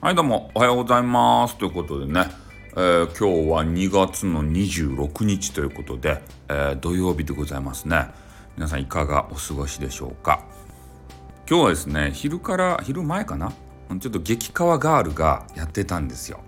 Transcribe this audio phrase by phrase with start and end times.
[0.00, 0.52] はいどうも。
[0.54, 1.58] おはようございます。
[1.58, 2.26] ということでね、
[2.76, 8.06] えー、今日は2月の26日ということで、えー、土曜日でございますね。
[8.54, 10.44] 皆さんいかがお過ごしでしょうか。
[11.50, 13.52] 今日はですね昼から昼前かな？
[13.98, 16.38] ちょっと激川ガールがやってたんですよ。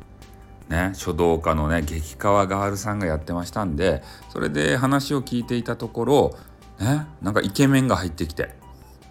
[0.69, 6.39] ね、書道家のね激川ガールさんがやってましたんでそれで話を聞いていたところ、
[6.79, 8.55] ね、なんかイケメンが入ってきて。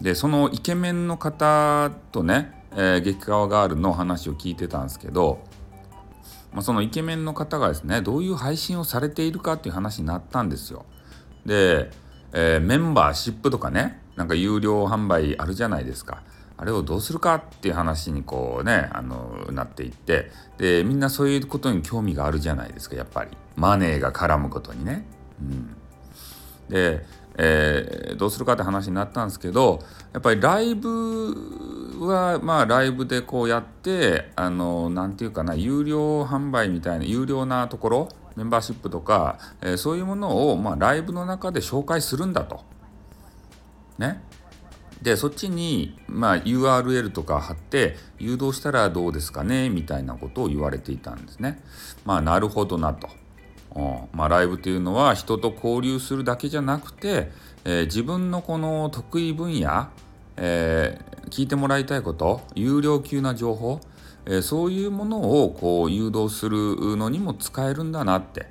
[0.00, 5.40] でそのイケメンの方とねえー、激川ガールの話を聞いてたんですけど、
[6.52, 10.84] まあ、そのイケメンの方がですねどういう配信をされているかっていう話になったんですよ。
[11.46, 11.90] で、
[12.32, 16.22] えー、メンバーシップとかねなんか有料販売あるじゃないですか。
[16.56, 25.06] あれをどうするかっていう話にこうねあのなっていってでみんなそういうことに興味があるじゃないですかやっぱりマネーが絡むことにね。
[25.40, 25.74] うん、
[26.68, 27.06] で
[27.42, 29.80] えー、どうするかって話になったんですけど
[30.12, 31.34] やっぱりライブ
[32.06, 42.64] はまあライブでこうやってあの何て言うかな有料販売みたいな有料なところメンバーシップとか、えー、そういうものを、まあ、ライブの中で紹介するんだと。
[43.98, 44.22] ね。
[45.02, 51.62] でそっちに、まあ、URL とか貼って誘導したらどうですかねみたいなことを言われていたんですね。
[52.04, 53.08] まあなるほどなと。
[54.12, 57.30] まあ、ライブというのは人と交流するだけじゃなくて、
[57.64, 59.88] えー、自分のこの得意分野、
[60.36, 63.80] え、聞いてもらいたいこと有料級な情報、
[64.26, 68.46] えー、そういうものをこう誘導するのにも使えるんだなって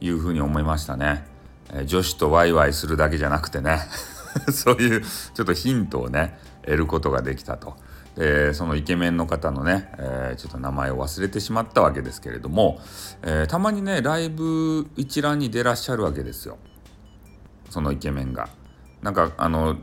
[0.00, 1.26] いうふうに思いましたね。
[1.72, 3.80] え女子とワイワイするだけじゃなくてね
[4.52, 7.76] そういうちょっとヒントをね得ることができたと。
[8.20, 12.80] えー、そのイケメンの方のね、えー、ちょっと名前を忘れてしまったわけですけれども、
[13.22, 16.58] えー、たまにねライブ一覧に出らっしゃるわけですよ
[17.70, 18.48] そのイケメンが。
[19.02, 19.76] なんかあの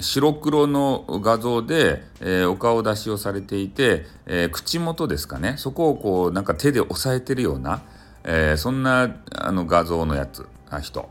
[0.00, 7.82] 白黒の画像で、えお顔出しをされていて、え口元ですかねそこをこうなんか手で押さえてるような、
[8.24, 11.08] えそんなあの画像のやつあ人。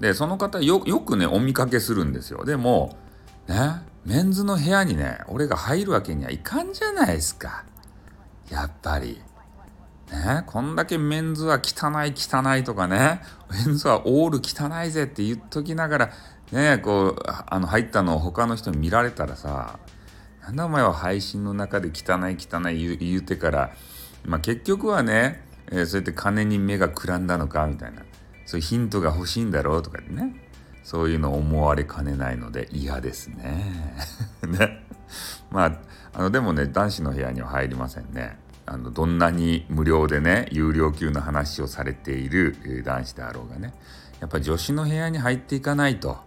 [0.00, 2.44] でその方よくねお見かけするんですよ。
[2.44, 2.96] でも
[3.48, 7.64] ねメンズの部屋にね俺が入るわけにはいかんじゃないですか
[8.50, 9.20] やっぱり。
[10.10, 16.10] ね、こんだけメンズは汚い汚いとかねメンズはオール汚いぜって言っときながら
[16.50, 19.78] ねこうあの入ったのを他の人に見られたらさ
[20.42, 23.70] なんだお前は配信の中で汚い汚い言うてから、
[24.24, 28.02] まあ、結局はね、えー、そうやって金に目がくらんだのかみたいな
[28.46, 30.34] そういうヒントが欲しいんだろうとかね
[30.82, 33.94] そういうの思われかねないので嫌ですね。
[34.44, 34.84] ね。
[35.50, 35.78] まあ、
[36.12, 38.38] あのでもね男子の部屋には入りませんね。
[38.72, 43.74] あのどんなに無料でね有料級の話をされている男子であろうがね
[44.20, 46.18] やっぱ女子の部屋に入っていかないと、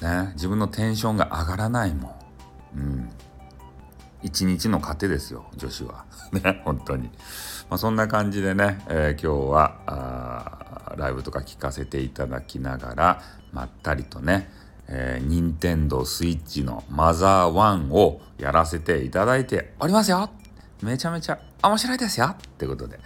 [0.00, 2.08] ね、自分のテンションが上がらないも
[2.74, 2.78] ん。
[2.78, 3.10] うん
[4.22, 6.06] 一日の糧ですよ女子は。
[6.32, 7.10] ね本当に。
[7.68, 14.50] まあ、そんな感じでね、えー、今日はライブとか聞かせていただきながらまったりとね、
[14.88, 20.30] えー、任天堂 switch のマザー1をやらせていただいておりますよ
[20.82, 22.98] めちゃめちゃ面白いですよってことで、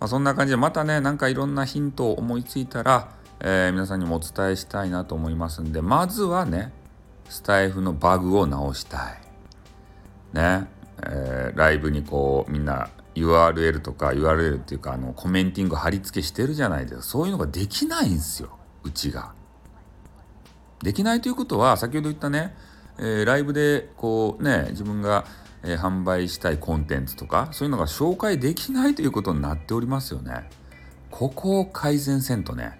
[0.00, 6.72] まあ、そんな感じでまたねなんかいろんなヒントを思いついたら、えー、皆さんにもお伝えしたいなと思いますんでまずはね
[7.28, 9.22] スタイフのバグを直したい。
[10.34, 10.66] ね、
[11.02, 17.02] えー、ライブにこうみんな URL とか URL っていうかあのコメンティング貼り付けしてるじゃないですか。
[17.02, 19.32] そういうのができないんですようちが。
[20.82, 22.54] できないということは先ほど言ったね、
[22.98, 25.24] えー、ライブでこうね自分が、
[25.64, 30.48] えー、販売したいコンテンツとかそういうのが紹介できないということになっておりますよね。
[31.10, 32.78] ここを改善せんとね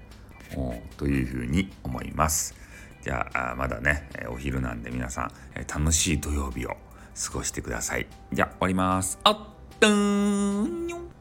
[0.97, 2.55] というふうに思います。
[3.03, 5.33] じゃあまだねお昼なんで皆さん
[5.69, 8.07] 楽しい土曜日を過ごしてください。
[8.33, 9.19] じゃあ終わります。
[9.25, 9.39] あっ
[9.79, 11.12] たん